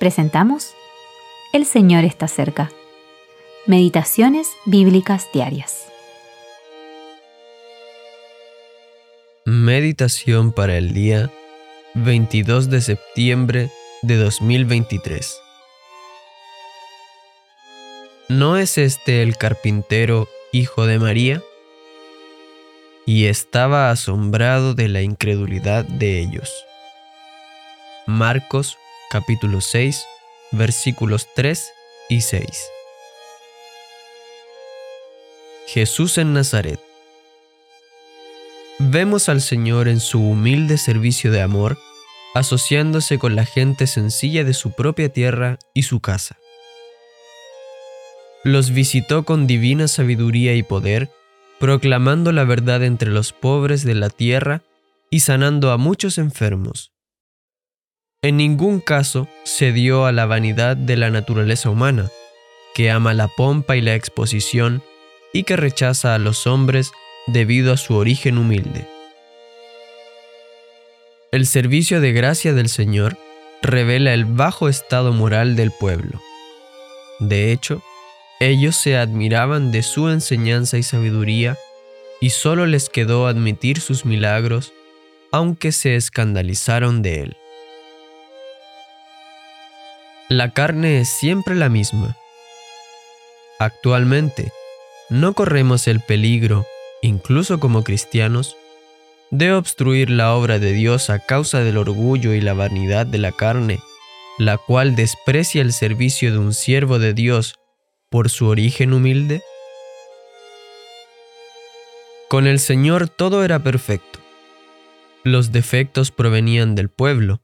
[0.00, 0.72] presentamos
[1.52, 2.72] El Señor está cerca.
[3.66, 5.84] Meditaciones Bíblicas Diarias.
[9.44, 11.30] Meditación para el día
[11.92, 13.70] 22 de septiembre
[14.00, 15.38] de 2023.
[18.30, 21.42] ¿No es este el carpintero hijo de María?
[23.04, 26.50] Y estaba asombrado de la incredulidad de ellos.
[28.06, 28.78] Marcos
[29.10, 30.06] capítulo 6
[30.52, 31.72] versículos 3
[32.08, 32.46] y 6.
[35.66, 36.80] Jesús en Nazaret.
[38.78, 41.76] Vemos al Señor en su humilde servicio de amor,
[42.34, 46.38] asociándose con la gente sencilla de su propia tierra y su casa.
[48.44, 51.10] Los visitó con divina sabiduría y poder,
[51.58, 54.62] proclamando la verdad entre los pobres de la tierra
[55.10, 56.92] y sanando a muchos enfermos.
[58.22, 62.10] En ningún caso cedió a la vanidad de la naturaleza humana,
[62.74, 64.82] que ama la pompa y la exposición
[65.32, 66.92] y que rechaza a los hombres
[67.28, 68.86] debido a su origen humilde.
[71.32, 73.16] El servicio de gracia del Señor
[73.62, 76.20] revela el bajo estado moral del pueblo.
[77.20, 77.82] De hecho,
[78.38, 81.56] ellos se admiraban de su enseñanza y sabiduría,
[82.20, 84.74] y solo les quedó admitir sus milagros,
[85.32, 87.36] aunque se escandalizaron de él.
[90.30, 92.16] La carne es siempre la misma.
[93.58, 94.52] Actualmente,
[95.08, 96.68] no corremos el peligro,
[97.02, 98.56] incluso como cristianos,
[99.32, 103.32] de obstruir la obra de Dios a causa del orgullo y la vanidad de la
[103.32, 103.80] carne,
[104.38, 107.56] la cual desprecia el servicio de un siervo de Dios
[108.08, 109.42] por su origen humilde?
[112.28, 114.20] Con el Señor todo era perfecto.
[115.24, 117.42] Los defectos provenían del pueblo.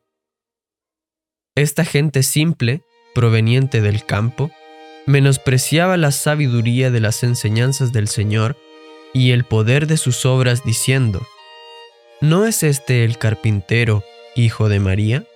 [1.56, 2.82] Esta gente simple,
[3.14, 4.50] proveniente del campo,
[5.06, 8.56] menospreciaba la sabiduría de las enseñanzas del Señor
[9.12, 11.26] y el poder de sus obras diciendo,
[12.20, 14.04] ¿no es este el carpintero,
[14.36, 15.26] hijo de María?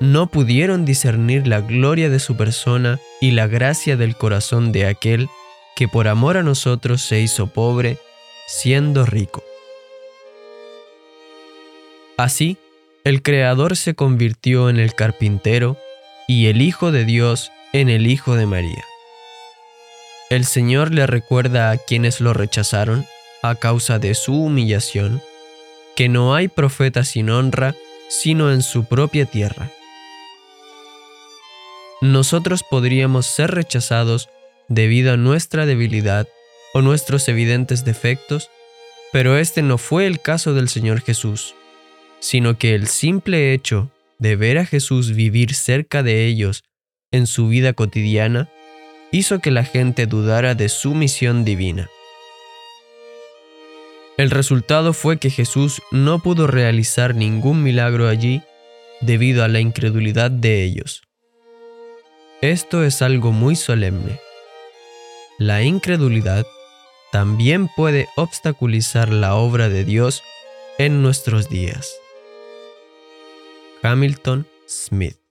[0.00, 5.28] no pudieron discernir la gloria de su persona y la gracia del corazón de aquel
[5.76, 7.98] que por amor a nosotros se hizo pobre,
[8.46, 9.42] siendo rico.
[12.16, 12.58] Así,
[13.04, 15.78] el Creador se convirtió en el carpintero
[16.26, 18.84] y el Hijo de Dios en el Hijo de María.
[20.30, 23.06] El Señor le recuerda a quienes lo rechazaron
[23.42, 25.22] a causa de su humillación,
[25.94, 27.74] que no hay profeta sin honra
[28.08, 29.70] sino en su propia tierra
[32.04, 34.28] nosotros podríamos ser rechazados
[34.68, 36.28] debido a nuestra debilidad
[36.74, 38.50] o nuestros evidentes defectos,
[39.10, 41.54] pero este no fue el caso del Señor Jesús,
[42.20, 46.62] sino que el simple hecho de ver a Jesús vivir cerca de ellos
[47.12, 48.48] en su vida cotidiana
[49.12, 51.88] hizo que la gente dudara de su misión divina.
[54.16, 58.42] El resultado fue que Jesús no pudo realizar ningún milagro allí
[59.00, 61.02] debido a la incredulidad de ellos.
[62.40, 64.20] Esto es algo muy solemne.
[65.38, 66.46] La incredulidad
[67.10, 70.22] también puede obstaculizar la obra de Dios
[70.78, 71.94] en nuestros días.
[73.84, 75.23] Hamilton Smith